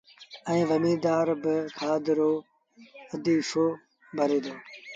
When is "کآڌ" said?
1.77-2.03